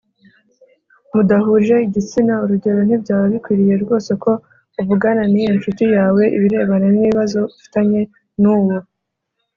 mudahuje 1.13 1.75
igitsina 1.87 2.33
Urugero 2.43 2.79
ntibyaba 2.83 3.25
bikwiriye 3.33 3.75
rwose 3.83 4.11
ko 4.23 4.31
uvugana 4.81 5.23
n 5.31 5.33
iyo 5.41 5.51
ncuti 5.57 5.83
yawe 5.95 6.23
ibirebana 6.35 6.87
n 6.93 6.95
ibibazo 7.01 7.39
ufitanye 7.55 8.01
n 8.41 8.43
uwo 8.55 8.75